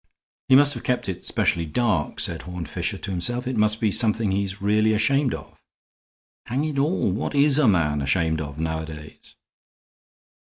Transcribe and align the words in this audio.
"He 0.49 0.55
must 0.55 0.73
have 0.73 0.81
kept 0.83 1.07
it 1.07 1.23
specially 1.25 1.67
dark," 1.67 2.19
said 2.19 2.41
Horne 2.41 2.65
Fisher 2.65 2.97
to 2.97 3.11
himself. 3.11 3.45
"It 3.45 3.55
must 3.55 3.79
be 3.79 3.91
something 3.91 4.31
he's 4.31 4.59
really 4.59 4.95
ashamed 4.95 5.35
of. 5.35 5.61
Hang 6.47 6.65
it 6.65 6.79
all! 6.79 7.11
what 7.11 7.35
is 7.35 7.59
a 7.59 7.67
man 7.67 8.01
ashamed 8.01 8.41
of 8.41 8.57
nowadays?" 8.57 9.35